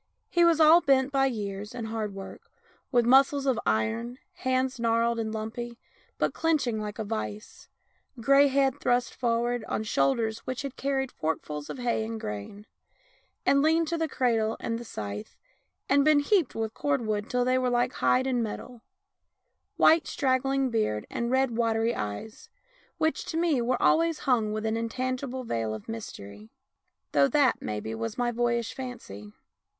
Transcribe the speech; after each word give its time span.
He 0.29 0.43
was 0.43 0.59
all 0.59 0.81
bent 0.81 1.11
by 1.11 1.27
years 1.27 1.75
and 1.75 1.85
hard 1.89 2.15
work, 2.15 2.49
with 2.91 3.05
muscles 3.05 3.45
of 3.45 3.59
iron, 3.67 4.17
hands 4.33 4.79
gnarled 4.79 5.19
and 5.19 5.31
lumpy, 5.31 5.77
but 6.17 6.33
clinching 6.33 6.81
like 6.81 6.97
a 6.97 7.03
vice; 7.03 7.69
grey 8.19 8.47
head 8.47 8.79
thrust 8.79 9.13
for 9.13 9.37
ward 9.37 9.63
on 9.65 9.83
shoulders 9.83 10.39
which 10.39 10.63
had 10.63 10.75
carried 10.75 11.11
forkfuls 11.11 11.69
of 11.69 11.77
hay 11.77 12.03
and 12.03 12.19
grain, 12.19 12.65
and 13.45 13.61
leaned 13.61 13.87
to 13.89 13.97
the 13.99 14.07
cradle 14.07 14.57
and 14.59 14.79
the 14.79 14.83
scythe, 14.83 15.37
and 15.87 16.03
been 16.03 16.21
heaped 16.21 16.55
with 16.55 16.73
cordwood 16.73 17.29
till 17.29 17.45
they 17.45 17.59
were 17.59 17.69
like 17.69 17.93
hide 17.93 18.25
and 18.25 18.41
metal; 18.41 18.81
white 19.77 20.07
straggling 20.07 20.71
beard 20.71 21.05
and 21.11 21.29
red 21.29 21.55
watery 21.55 21.93
eyes, 21.93 22.49
which, 22.97 23.23
to 23.23 23.37
me, 23.37 23.61
were 23.61 23.79
always 23.79 24.17
hung 24.21 24.51
with 24.51 24.65
an 24.65 24.75
intangible 24.75 25.43
veil 25.43 25.75
of 25.75 25.87
mystery— 25.87 26.49
though 27.11 27.27
that, 27.27 27.61
maybe, 27.61 27.93
was 27.93 28.17
my 28.17 28.31
boyish 28.31 28.73
fancy. 28.73 29.31